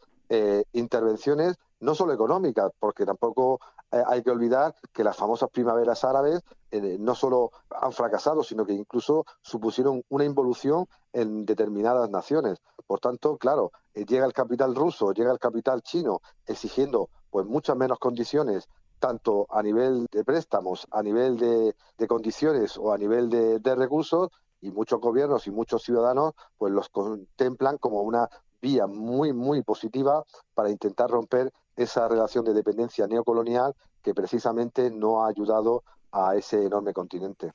intervenciones, 0.73 1.57
no 1.80 1.94
solo 1.94 2.12
económicas, 2.12 2.73
porque 2.78 3.06
tampoco 3.06 3.61
hay 3.90 4.23
que 4.23 4.30
olvidar 4.30 4.75
que 4.92 5.04
las 5.04 5.16
famosas 5.16 5.49
primaveras 5.50 6.04
árabes 6.04 6.42
eh, 6.70 6.97
no 6.99 7.14
solo 7.14 7.50
han 7.70 7.92
fracasado, 7.92 8.42
sino 8.42 8.66
que 8.66 8.75
incluso 8.75 9.25
supusieron 9.40 10.02
una 10.11 10.25
involución 10.25 10.87
en 11.12 11.47
determinadas 11.47 12.11
naciones. 12.11 12.58
Por 12.87 13.00
tanto, 13.00 13.38
claro, 13.38 13.73
eh, 13.94 14.04
llega 14.04 14.26
el 14.26 14.32
capital 14.32 14.75
ruso, 14.75 15.12
llega 15.12 15.32
el 15.32 15.38
capital 15.38 15.82
chino 15.82 16.20
exigiendo 16.47 17.08
pues 17.30 17.47
muchas 17.47 17.76
menos 17.76 17.99
condiciones 17.99 18.68
tanto 18.99 19.47
a 19.50 19.62
nivel 19.62 20.06
de 20.11 20.25
préstamos, 20.25 20.87
a 20.90 21.02
nivel 21.02 21.37
de, 21.38 21.75
condiciones 22.08 22.76
o 22.76 22.92
a 22.92 22.99
nivel 22.99 23.30
de, 23.30 23.61
de, 23.61 23.75
recursos, 23.76 24.30
y 24.61 24.70
muchos 24.70 25.00
gobiernos 25.00 25.47
y 25.47 25.50
muchos 25.50 25.82
ciudadanos 25.82 26.35
pues 26.56 26.73
los 26.73 26.88
contemplan 26.88 27.78
como 27.78 28.02
una 28.02 28.28
vía 28.61 28.87
muy, 28.87 29.33
muy 29.33 29.62
positiva 29.62 30.25
para 30.55 30.71
intentar 30.71 31.11
romper 31.11 31.53
esa 31.77 32.09
relación 32.09 32.45
de 32.45 32.55
dependencia 32.55 33.07
neocolonial 33.07 33.75
que 34.03 34.15
precisamente 34.15 34.91
no 34.91 35.25
ha 35.25 35.29
ayudado 35.29 35.85
a 36.12 36.35
ese 36.37 36.65
enorme 36.65 36.93
continente. 36.93 37.53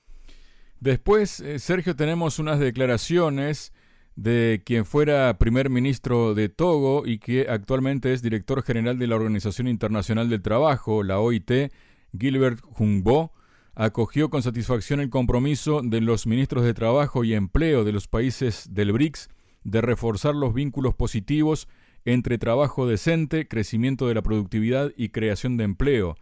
Después, 0.79 1.39
eh, 1.39 1.59
Sergio, 1.59 1.95
tenemos 1.95 2.39
unas 2.39 2.59
declaraciones 2.59 3.73
de 4.15 4.61
quien 4.65 4.85
fuera 4.85 5.37
primer 5.39 5.69
ministro 5.69 6.35
de 6.35 6.49
Togo 6.49 7.05
y 7.05 7.19
que 7.19 7.47
actualmente 7.49 8.13
es 8.13 8.21
director 8.21 8.61
general 8.63 8.99
de 8.99 9.07
la 9.07 9.15
Organización 9.15 9.67
Internacional 9.67 10.29
del 10.29 10.41
Trabajo, 10.41 11.03
la 11.03 11.19
OIT, 11.19 11.71
Gilbert 12.17 12.59
Humbo, 12.77 13.31
acogió 13.75 14.29
con 14.29 14.43
satisfacción 14.43 14.99
el 14.99 15.09
compromiso 15.09 15.81
de 15.83 16.01
los 16.01 16.27
ministros 16.27 16.63
de 16.63 16.75
Trabajo 16.75 17.23
y 17.23 17.33
Empleo 17.33 17.83
de 17.83 17.91
los 17.91 18.07
países 18.07 18.67
del 18.71 18.91
BRICS 18.91 19.29
de 19.63 19.81
reforzar 19.81 20.35
los 20.35 20.53
vínculos 20.53 20.95
positivos 20.95 21.67
entre 22.05 22.37
trabajo 22.37 22.87
decente, 22.87 23.47
crecimiento 23.47 24.07
de 24.07 24.15
la 24.15 24.21
productividad 24.21 24.91
y 24.97 25.09
creación 25.09 25.57
de 25.57 25.63
empleo, 25.63 26.15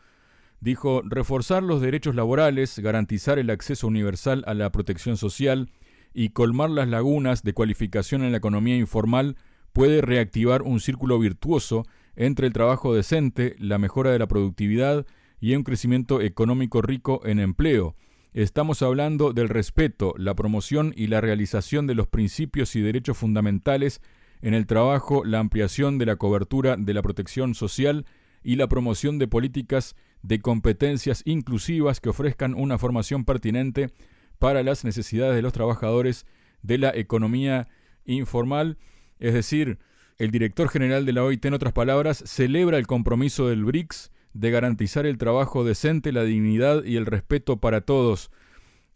dijo 0.59 1.01
reforzar 1.03 1.63
los 1.63 1.81
derechos 1.81 2.15
laborales, 2.15 2.77
garantizar 2.79 3.39
el 3.39 3.49
acceso 3.49 3.87
universal 3.87 4.43
a 4.47 4.53
la 4.53 4.71
protección 4.71 5.17
social 5.17 5.71
y 6.13 6.29
colmar 6.29 6.69
las 6.69 6.87
lagunas 6.87 7.43
de 7.43 7.53
cualificación 7.53 8.23
en 8.23 8.31
la 8.31 8.37
economía 8.37 8.77
informal 8.77 9.37
puede 9.73 10.01
reactivar 10.01 10.61
un 10.61 10.79
círculo 10.79 11.17
virtuoso 11.17 11.85
entre 12.15 12.47
el 12.47 12.53
trabajo 12.53 12.93
decente, 12.93 13.55
la 13.57 13.79
mejora 13.79 14.11
de 14.11 14.19
la 14.19 14.27
productividad 14.27 15.05
y 15.39 15.55
un 15.55 15.63
crecimiento 15.63 16.21
económico 16.21 16.81
rico 16.81 17.21
en 17.25 17.39
empleo. 17.39 17.95
Estamos 18.33 18.81
hablando 18.81 19.33
del 19.33 19.49
respeto, 19.49 20.13
la 20.17 20.35
promoción 20.35 20.93
y 20.95 21.07
la 21.07 21.19
realización 21.19 21.85
de 21.85 21.95
los 21.95 22.07
principios 22.07 22.77
y 22.77 22.81
derechos 22.81 23.17
fundamentales 23.17 23.99
en 24.41 24.53
el 24.53 24.67
trabajo, 24.67 25.25
la 25.25 25.39
ampliación 25.39 25.97
de 25.97 26.05
la 26.05 26.15
cobertura 26.15 26.77
de 26.77 26.93
la 26.93 27.01
protección 27.01 27.55
social 27.55 28.05
y 28.41 28.55
la 28.55 28.69
promoción 28.69 29.19
de 29.19 29.27
políticas 29.27 29.97
de 30.21 30.39
competencias 30.39 31.23
inclusivas 31.25 31.99
que 31.99 32.07
ofrezcan 32.07 32.53
una 32.53 32.77
formación 32.77 33.25
pertinente 33.25 33.91
para 34.39 34.63
las 34.63 34.85
necesidades 34.85 35.35
de 35.35 35.41
los 35.41 35.51
trabajadores 35.51 36.25
de 36.61 36.77
la 36.77 36.95
economía 36.95 37.67
informal, 38.05 38.77
es 39.19 39.33
decir, 39.33 39.77
el 40.17 40.31
director 40.31 40.69
general 40.69 41.05
de 41.05 41.11
la 41.11 41.25
OIT, 41.25 41.43
en 41.43 41.53
otras 41.53 41.73
palabras, 41.73 42.23
celebra 42.25 42.77
el 42.77 42.87
compromiso 42.87 43.49
del 43.49 43.65
BRICS 43.65 44.09
de 44.33 44.51
garantizar 44.51 45.05
el 45.05 45.17
trabajo 45.17 45.63
decente, 45.63 46.11
la 46.11 46.23
dignidad 46.23 46.83
y 46.83 46.97
el 46.97 47.05
respeto 47.05 47.57
para 47.57 47.81
todos. 47.81 48.31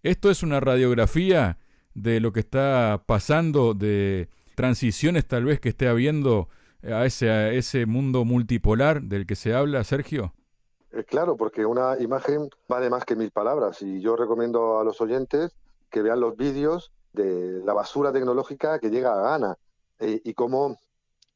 Esto 0.03 0.29
es 0.29 0.43
una 0.43 0.59
radiografía 0.59 1.57
de 1.93 2.19
lo 2.19 2.31
que 2.31 2.41
está 2.41 3.03
pasando, 3.05 3.73
de 3.73 4.29
transiciones 4.55 5.27
tal 5.27 5.45
vez 5.45 5.59
que 5.59 5.69
esté 5.69 5.87
habiendo 5.87 6.49
a 6.83 7.05
ese, 7.05 7.29
a 7.29 7.51
ese 7.51 7.85
mundo 7.85 8.25
multipolar 8.25 9.01
del 9.01 9.25
que 9.25 9.35
se 9.35 9.53
habla, 9.53 9.83
Sergio. 9.83 10.33
Eh, 10.91 11.03
claro, 11.03 11.35
porque 11.35 11.65
una 11.65 11.97
imagen 11.99 12.49
vale 12.67 12.89
más 12.89 13.03
que 13.05 13.15
mil 13.15 13.31
palabras 13.31 13.81
y 13.81 14.01
yo 14.01 14.15
recomiendo 14.15 14.79
a 14.79 14.83
los 14.83 15.01
oyentes 15.01 15.55
que 15.89 16.01
vean 16.01 16.19
los 16.19 16.37
vídeos 16.37 16.91
de 17.13 17.61
la 17.65 17.73
basura 17.73 18.11
tecnológica 18.11 18.79
que 18.79 18.89
llega 18.89 19.13
a 19.13 19.21
Ghana 19.21 19.57
eh, 19.99 20.21
y 20.23 20.33
cómo 20.33 20.77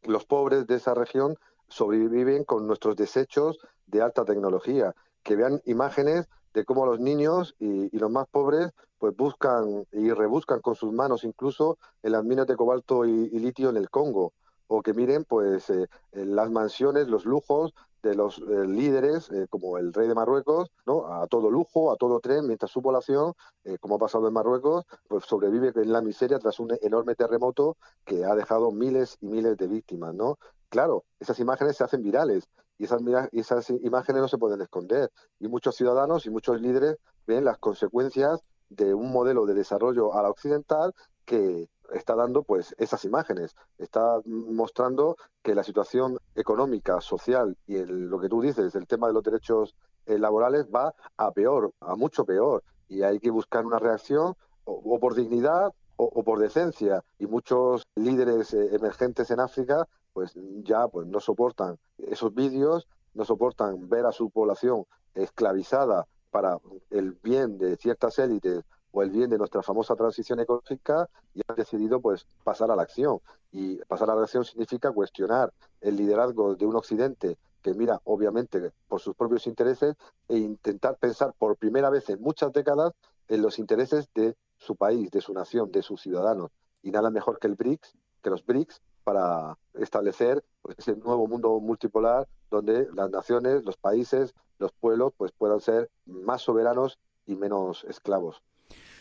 los 0.03 0.25
pobres 0.25 0.67
de 0.67 0.75
esa 0.75 0.93
región 0.93 1.37
sobreviven 1.67 2.43
con 2.43 2.67
nuestros 2.67 2.95
desechos 2.95 3.59
de 3.89 4.01
alta 4.01 4.25
tecnología, 4.25 4.95
que 5.23 5.35
vean 5.35 5.61
imágenes 5.65 6.27
de 6.53 6.65
cómo 6.65 6.85
los 6.85 6.99
niños 6.99 7.55
y, 7.59 7.95
los 7.97 8.11
más 8.11 8.27
pobres 8.27 8.71
pues 8.97 9.15
buscan 9.15 9.85
y 9.91 10.11
rebuscan 10.11 10.61
con 10.61 10.75
sus 10.75 10.91
manos 10.91 11.23
incluso 11.23 11.77
en 12.03 12.13
las 12.13 12.23
minas 12.23 12.47
de 12.47 12.55
cobalto 12.55 13.05
y, 13.05 13.29
litio 13.29 13.69
en 13.69 13.77
el 13.77 13.89
Congo, 13.89 14.33
o 14.67 14.81
que 14.81 14.93
miren 14.93 15.25
pues 15.25 15.69
eh, 15.69 15.87
las 16.11 16.49
mansiones, 16.51 17.07
los 17.07 17.25
lujos 17.25 17.73
de 18.01 18.15
los 18.15 18.39
eh, 18.39 18.65
líderes, 18.65 19.29
eh, 19.31 19.47
como 19.49 19.77
el 19.77 19.93
rey 19.93 20.07
de 20.07 20.15
Marruecos, 20.15 20.71
¿no? 20.85 21.07
a 21.07 21.27
todo 21.27 21.51
lujo, 21.51 21.91
a 21.91 21.97
todo 21.97 22.19
tren, 22.19 22.47
mientras 22.47 22.71
su 22.71 22.81
población, 22.81 23.33
eh, 23.63 23.77
como 23.79 23.95
ha 23.95 23.99
pasado 23.99 24.27
en 24.27 24.33
Marruecos, 24.33 24.85
pues 25.07 25.25
sobrevive 25.25 25.73
en 25.75 25.91
la 25.91 26.01
miseria 26.01 26.39
tras 26.39 26.59
un 26.59 26.69
enorme 26.81 27.15
terremoto 27.15 27.77
que 28.05 28.25
ha 28.25 28.35
dejado 28.35 28.71
miles 28.71 29.17
y 29.21 29.27
miles 29.27 29.57
de 29.57 29.67
víctimas. 29.67 30.13
¿no? 30.13 30.37
Claro, 30.69 31.03
esas 31.19 31.39
imágenes 31.39 31.77
se 31.77 31.83
hacen 31.83 32.03
virales 32.03 32.47
y 32.79 32.85
esas, 32.85 33.69
imágenes 33.69 34.21
no 34.21 34.27
se 34.27 34.37
pueden 34.37 34.61
esconder. 34.61 35.11
Y 35.39 35.47
muchos 35.47 35.75
ciudadanos 35.75 36.25
y 36.25 36.29
muchos 36.29 36.59
líderes 36.61 36.97
ven 37.27 37.43
las 37.43 37.57
consecuencias 37.59 38.41
de 38.69 38.93
un 38.93 39.11
modelo 39.11 39.45
de 39.45 39.53
desarrollo 39.53 40.13
a 40.13 40.23
la 40.23 40.29
occidental 40.29 40.93
que 41.25 41.67
está 41.93 42.15
dando 42.15 42.43
pues 42.43 42.73
esas 42.77 43.03
imágenes, 43.03 43.55
está 43.77 44.19
mostrando 44.25 45.17
que 45.43 45.55
la 45.55 45.63
situación 45.63 46.17
económica, 46.35 47.01
social 47.01 47.57
y 47.67 47.83
lo 47.83 48.19
que 48.19 48.29
tú 48.29 48.41
dices, 48.41 48.73
el 48.75 48.87
tema 48.87 49.07
de 49.07 49.13
los 49.13 49.23
derechos 49.23 49.75
eh, 50.05 50.17
laborales 50.17 50.67
va 50.73 50.93
a 51.17 51.31
peor, 51.31 51.73
a 51.81 51.95
mucho 51.95 52.25
peor, 52.25 52.63
y 52.87 53.01
hay 53.01 53.19
que 53.19 53.31
buscar 53.31 53.65
una 53.65 53.79
reacción 53.79 54.35
o, 54.63 54.99
por 54.99 55.15
dignidad 55.15 55.71
o, 55.95 56.23
por 56.23 56.39
decencia, 56.39 57.03
y 57.17 57.25
muchos 57.25 57.83
líderes 57.95 58.53
eh, 58.53 58.75
emergentes 58.75 59.31
en 59.31 59.41
África 59.41 59.85
pues 60.19 60.33
ya 60.65 60.89
pues 60.89 61.07
no 61.07 61.21
soportan 61.21 61.79
esos 61.97 62.35
vídeos, 62.35 62.89
no 63.13 63.23
soportan 63.23 63.87
ver 63.87 64.05
a 64.05 64.11
su 64.11 64.29
población 64.29 64.83
esclavizada 65.15 66.07
para 66.29 66.57
el 66.89 67.13
bien 67.13 67.57
de 67.57 67.77
ciertas 67.77 68.19
élites 68.19 68.65
o 68.91 69.01
el 69.01 69.11
bien 69.11 69.29
de 69.29 69.37
nuestra 69.37 69.63
famosa 69.63 69.95
transición 69.95 70.41
ecológica 70.41 71.09
y 71.33 71.39
han 71.47 71.55
decidido 71.55 72.01
pues 72.01 72.27
pasar 72.43 72.69
a 72.69 72.75
la 72.75 72.81
acción. 72.81 73.19
Y 73.53 73.77
pasar 73.85 74.09
a 74.09 74.15
la 74.15 74.23
acción 74.23 74.43
significa 74.43 74.91
cuestionar 74.91 75.53
el 75.79 75.95
liderazgo 75.95 76.53
de 76.55 76.65
un 76.65 76.75
Occidente 76.75 77.37
que 77.61 77.73
mira 77.73 78.01
obviamente 78.03 78.73
por 78.89 78.99
sus 78.99 79.15
propios 79.15 79.47
intereses 79.47 79.95
e 80.27 80.37
intentar 80.37 80.97
pensar 80.97 81.33
por 81.39 81.55
primera 81.55 81.89
vez 81.89 82.09
en 82.09 82.19
muchas 82.19 82.51
décadas 82.51 82.91
en 83.29 83.41
los 83.41 83.57
intereses 83.57 84.09
de 84.13 84.35
su 84.57 84.75
país, 84.75 85.09
de 85.11 85.21
su 85.21 85.33
nación, 85.33 85.71
de 85.71 85.81
sus 85.81 86.01
ciudadanos. 86.01 86.51
Y 86.83 86.91
nada 86.91 87.09
mejor 87.09 87.39
que 87.39 87.47
el 87.47 87.55
BRICS, 87.55 87.95
que 88.21 88.29
los 88.29 88.45
BRICS, 88.45 88.81
para 89.09 89.57
establecer 89.73 90.43
pues, 90.61 90.77
ese 90.77 90.95
nuevo 90.95 91.27
mundo 91.27 91.59
multipolar 91.59 92.27
donde 92.51 92.85
las 92.93 93.09
naciones, 93.09 93.63
los 93.65 93.75
países, 93.75 94.35
los 94.59 94.71
pueblos 94.71 95.13
pues 95.17 95.31
puedan 95.31 95.59
ser 95.59 95.89
más 96.05 96.43
soberanos 96.43 96.99
y 97.25 97.35
menos 97.35 97.83
esclavos. 97.89 98.43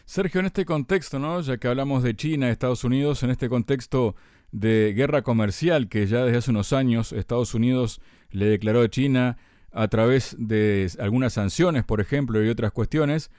Sergio, 0.06 0.40
en 0.40 0.46
este 0.46 0.64
contexto, 0.64 1.18
¿no? 1.18 1.42
ya 1.42 1.58
que 1.58 1.68
hablamos 1.68 2.02
de 2.02 2.16
China, 2.16 2.48
Estados 2.48 2.84
Unidos, 2.84 3.22
en 3.22 3.28
este 3.28 3.50
contexto 3.50 4.14
de 4.50 4.94
guerra 4.96 5.20
comercial 5.20 5.90
que 5.90 6.06
ya 6.06 6.24
desde 6.24 6.38
hace 6.38 6.50
unos 6.52 6.72
años 6.72 7.12
Estados 7.12 7.52
Unidos 7.52 8.00
le 8.30 8.46
declaró 8.46 8.80
a 8.80 8.88
China 8.88 9.36
a 9.72 9.88
través 9.88 10.34
de 10.38 10.90
algunas 11.00 11.34
sanciones, 11.34 11.84
por 11.84 12.00
ejemplo, 12.00 12.42
y 12.42 12.48
otras 12.48 12.72
cuestiones, 12.72 13.30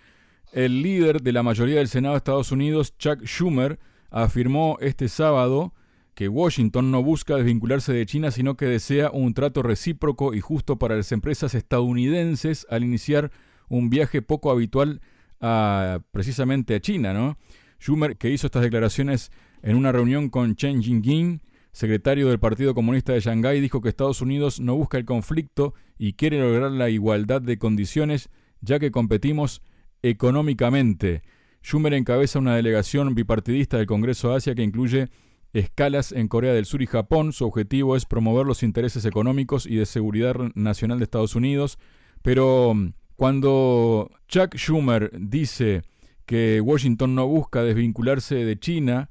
el 0.51 0.83
líder 0.83 1.23
de 1.23 1.33
la 1.33 1.41
mayoría 1.41 1.77
del 1.77 1.87
Senado 1.87 2.13
de 2.13 2.19
Estados 2.19 2.51
Unidos, 2.51 2.95
Chuck 2.99 3.23
Schumer, 3.23 3.79
afirmó 4.11 4.77
este 4.81 5.09
sábado 5.09 5.73
que 6.19 6.27
Washington 6.27 6.91
no 6.91 7.01
busca 7.01 7.37
desvincularse 7.37 7.93
de 7.93 8.05
China, 8.05 8.29
sino 8.29 8.57
que 8.57 8.65
desea 8.65 9.09
un 9.09 9.33
trato 9.33 9.63
recíproco 9.63 10.33
y 10.33 10.41
justo 10.41 10.77
para 10.77 10.97
las 10.97 11.13
empresas 11.13 11.55
estadounidenses 11.55 12.67
al 12.69 12.83
iniciar 12.83 13.31
un 13.69 13.89
viaje 13.89 14.21
poco 14.21 14.51
habitual 14.51 14.99
a, 15.39 16.01
precisamente 16.11 16.75
a 16.75 16.81
China, 16.81 17.13
¿no? 17.13 17.37
Schumer, 17.79 18.17
que 18.17 18.31
hizo 18.31 18.47
estas 18.47 18.63
declaraciones 18.63 19.31
en 19.63 19.77
una 19.77 19.93
reunión 19.93 20.27
con 20.27 20.57
Chen 20.57 20.83
Jinping, 20.83 21.41
secretario 21.71 22.27
del 22.27 22.37
Partido 22.37 22.75
Comunista 22.75 23.13
de 23.13 23.21
Shanghái, 23.21 23.61
dijo 23.61 23.79
que 23.79 23.87
Estados 23.87 24.21
Unidos 24.21 24.59
no 24.59 24.75
busca 24.75 24.97
el 24.97 25.05
conflicto 25.05 25.73
y 25.97 26.15
quiere 26.15 26.37
lograr 26.41 26.71
la 26.71 26.89
igualdad 26.89 27.41
de 27.41 27.57
condiciones, 27.57 28.27
ya 28.59 28.77
que 28.77 28.91
competimos 28.91 29.61
económicamente. 30.01 31.21
Schumer 31.63 31.93
encabeza 31.93 32.39
una 32.39 32.57
delegación 32.57 33.15
bipartidista 33.15 33.77
del 33.77 33.85
Congreso 33.85 34.33
Asia 34.33 34.53
que 34.53 34.63
incluye 34.63 35.07
escalas 35.53 36.11
en 36.11 36.27
Corea 36.27 36.53
del 36.53 36.65
Sur 36.65 36.81
y 36.81 36.87
Japón. 36.87 37.33
Su 37.33 37.45
objetivo 37.45 37.95
es 37.95 38.05
promover 38.05 38.45
los 38.45 38.63
intereses 38.63 39.05
económicos 39.05 39.65
y 39.65 39.75
de 39.75 39.85
seguridad 39.85 40.35
nacional 40.55 40.99
de 40.99 41.05
Estados 41.05 41.35
Unidos. 41.35 41.79
Pero 42.21 42.73
mm, 42.73 42.93
cuando 43.15 44.09
Chuck 44.27 44.55
Schumer 44.55 45.11
dice 45.13 45.83
que 46.25 46.61
Washington 46.61 47.15
no 47.15 47.27
busca 47.27 47.63
desvincularse 47.63 48.35
de 48.35 48.59
China, 48.59 49.09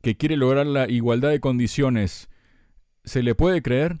que 0.00 0.16
quiere 0.16 0.36
lograr 0.36 0.66
la 0.66 0.88
igualdad 0.88 1.30
de 1.30 1.40
condiciones, 1.40 2.28
¿se 3.04 3.22
le 3.22 3.34
puede 3.34 3.62
creer? 3.62 3.98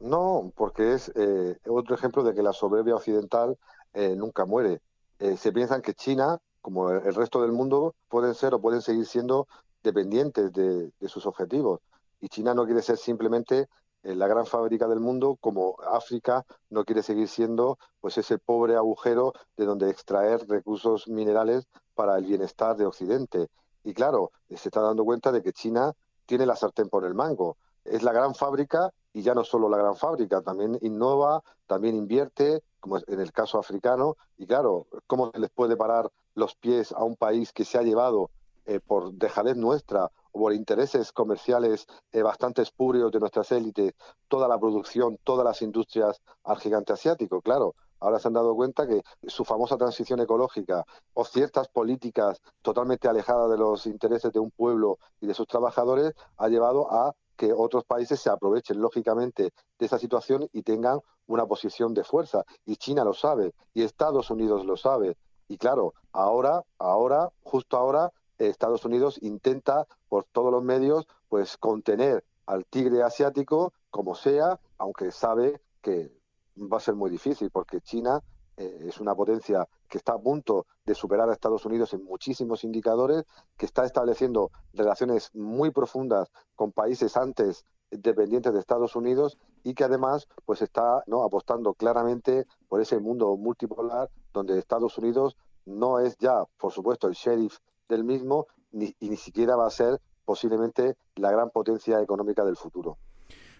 No, 0.00 0.52
porque 0.56 0.94
es 0.94 1.12
eh, 1.14 1.58
otro 1.68 1.94
ejemplo 1.94 2.22
de 2.22 2.34
que 2.34 2.42
la 2.42 2.54
soberbia 2.54 2.94
occidental 2.94 3.58
eh, 3.92 4.14
nunca 4.16 4.46
muere. 4.46 4.80
Eh, 5.18 5.36
se 5.36 5.52
piensan 5.52 5.82
que 5.82 5.92
China, 5.92 6.40
como 6.62 6.90
el 6.90 7.14
resto 7.14 7.42
del 7.42 7.52
mundo, 7.52 7.94
pueden 8.08 8.34
ser 8.34 8.54
o 8.54 8.60
pueden 8.60 8.80
seguir 8.80 9.04
siendo 9.04 9.46
dependientes 9.82 10.52
de, 10.52 10.92
sus 11.08 11.26
objetivos. 11.26 11.80
Y 12.20 12.28
China 12.28 12.54
no 12.54 12.64
quiere 12.64 12.82
ser 12.82 12.96
simplemente 12.96 13.68
la 14.02 14.26
gran 14.28 14.46
fábrica 14.46 14.88
del 14.88 15.00
mundo, 15.00 15.36
como 15.40 15.76
África 15.92 16.46
no 16.70 16.84
quiere 16.84 17.02
seguir 17.02 17.28
siendo 17.28 17.78
pues 18.00 18.16
ese 18.16 18.38
pobre 18.38 18.76
agujero 18.76 19.34
de 19.56 19.66
donde 19.66 19.90
extraer 19.90 20.46
recursos 20.48 21.06
minerales 21.08 21.66
para 21.94 22.16
el 22.16 22.24
bienestar 22.24 22.76
de 22.76 22.86
Occidente. 22.86 23.48
Y 23.84 23.92
claro, 23.92 24.32
se 24.48 24.68
está 24.68 24.80
dando 24.80 25.04
cuenta 25.04 25.32
de 25.32 25.42
que 25.42 25.52
China 25.52 25.92
tiene 26.26 26.46
la 26.46 26.56
sartén 26.56 26.88
por 26.88 27.04
el 27.04 27.14
mango. 27.14 27.56
Es 27.84 28.02
la 28.02 28.12
gran 28.12 28.34
fábrica 28.34 28.90
y 29.12 29.22
ya 29.22 29.34
no 29.34 29.44
solo 29.44 29.68
la 29.68 29.78
gran 29.78 29.96
fábrica, 29.96 30.42
también 30.42 30.78
innova, 30.82 31.42
también 31.66 31.96
invierte, 31.96 32.62
como 32.78 32.98
en 32.98 33.20
el 33.20 33.32
caso 33.32 33.58
africano. 33.58 34.16
Y 34.38 34.46
claro, 34.46 34.86
¿cómo 35.06 35.30
se 35.32 35.40
les 35.40 35.50
puede 35.50 35.76
parar 35.76 36.10
los 36.34 36.54
pies 36.54 36.92
a 36.92 37.04
un 37.04 37.16
país 37.16 37.52
que 37.52 37.64
se 37.64 37.78
ha 37.78 37.82
llevado 37.82 38.30
eh, 38.66 38.80
por 38.80 39.12
dejadez 39.14 39.56
nuestra 39.56 40.10
o 40.32 40.38
por 40.38 40.52
intereses 40.52 41.12
comerciales 41.12 41.86
eh, 42.12 42.22
bastante 42.22 42.62
espurios 42.62 43.10
de 43.10 43.20
nuestras 43.20 43.50
élites 43.52 43.94
toda 44.28 44.48
la 44.48 44.58
producción, 44.58 45.18
todas 45.24 45.44
las 45.44 45.62
industrias 45.62 46.20
al 46.44 46.58
gigante 46.58 46.92
asiático? 46.92 47.40
Claro, 47.40 47.74
ahora 48.00 48.18
se 48.18 48.28
han 48.28 48.34
dado 48.34 48.54
cuenta 48.54 48.86
que 48.86 49.02
su 49.26 49.44
famosa 49.44 49.76
transición 49.76 50.20
ecológica 50.20 50.84
o 51.14 51.24
ciertas 51.24 51.68
políticas 51.68 52.40
totalmente 52.62 53.08
alejadas 53.08 53.50
de 53.50 53.58
los 53.58 53.86
intereses 53.86 54.32
de 54.32 54.40
un 54.40 54.50
pueblo 54.50 54.98
y 55.20 55.26
de 55.26 55.34
sus 55.34 55.46
trabajadores 55.46 56.12
ha 56.36 56.48
llevado 56.48 56.92
a 56.92 57.14
que 57.36 57.54
otros 57.54 57.84
países 57.84 58.20
se 58.20 58.28
aprovechen 58.28 58.80
lógicamente 58.82 59.54
de 59.78 59.86
esa 59.86 59.98
situación 59.98 60.46
y 60.52 60.62
tengan 60.62 61.00
una 61.26 61.46
posición 61.46 61.94
de 61.94 62.04
fuerza. 62.04 62.44
Y 62.66 62.76
China 62.76 63.02
lo 63.02 63.14
sabe, 63.14 63.54
y 63.72 63.82
Estados 63.82 64.30
Unidos 64.30 64.66
lo 64.66 64.76
sabe. 64.76 65.16
Y 65.48 65.56
claro, 65.56 65.94
ahora, 66.12 66.62
ahora, 66.78 67.30
justo 67.42 67.78
ahora, 67.78 68.12
Estados 68.48 68.84
Unidos 68.84 69.18
intenta 69.22 69.86
por 70.08 70.24
todos 70.24 70.52
los 70.52 70.62
medios 70.62 71.06
pues 71.28 71.56
contener 71.56 72.24
al 72.46 72.64
tigre 72.66 73.02
asiático 73.02 73.72
como 73.90 74.14
sea, 74.14 74.58
aunque 74.78 75.10
sabe 75.10 75.60
que 75.80 76.12
va 76.56 76.78
a 76.78 76.80
ser 76.80 76.94
muy 76.94 77.10
difícil 77.10 77.50
porque 77.50 77.80
China 77.80 78.22
eh, 78.56 78.86
es 78.88 79.00
una 79.00 79.14
potencia 79.14 79.66
que 79.88 79.98
está 79.98 80.14
a 80.14 80.18
punto 80.18 80.66
de 80.84 80.94
superar 80.94 81.28
a 81.30 81.32
Estados 81.32 81.64
Unidos 81.64 81.94
en 81.94 82.04
muchísimos 82.04 82.64
indicadores, 82.64 83.24
que 83.56 83.66
está 83.66 83.84
estableciendo 83.84 84.50
relaciones 84.72 85.30
muy 85.34 85.70
profundas 85.70 86.30
con 86.54 86.72
países 86.72 87.16
antes 87.16 87.64
dependientes 87.90 88.52
de 88.52 88.60
Estados 88.60 88.94
Unidos 88.94 89.38
y 89.64 89.74
que 89.74 89.84
además 89.84 90.28
pues 90.44 90.62
está 90.62 91.02
no 91.06 91.22
apostando 91.22 91.74
claramente 91.74 92.46
por 92.68 92.80
ese 92.80 93.00
mundo 93.00 93.36
multipolar 93.36 94.10
donde 94.32 94.58
Estados 94.58 94.96
Unidos 94.98 95.36
no 95.64 95.98
es 95.98 96.16
ya, 96.18 96.44
por 96.58 96.72
supuesto, 96.72 97.08
el 97.08 97.14
sheriff 97.14 97.58
del 97.90 98.04
mismo 98.04 98.46
ni, 98.72 98.94
y 99.00 99.10
ni 99.10 99.16
siquiera 99.16 99.56
va 99.56 99.66
a 99.66 99.70
ser 99.70 100.00
posiblemente 100.24 100.96
la 101.16 101.30
gran 101.30 101.50
potencia 101.50 102.00
económica 102.00 102.44
del 102.44 102.56
futuro. 102.56 102.96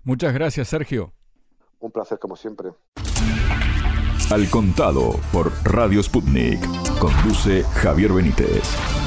Muchas 0.05 0.33
gracias, 0.33 0.69
Sergio. 0.69 1.13
Un 1.81 1.91
placer 1.91 2.19
como 2.19 2.37
siempre. 2.37 2.71
Al 4.31 4.49
contado 4.49 5.17
por 5.33 5.51
Radio 5.65 6.03
Sputnik. 6.03 6.61
Conduce 7.01 7.65
Javier 7.65 8.13
Benítez. 8.13 9.00